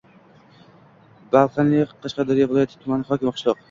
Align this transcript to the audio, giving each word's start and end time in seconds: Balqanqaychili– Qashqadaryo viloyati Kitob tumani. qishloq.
Balqanqaychili– 1.37 1.87
Qashqadaryo 2.09 2.53
viloyati 2.53 2.77
Kitob 2.77 2.93
tumani. 2.93 3.11
qishloq. 3.27 3.59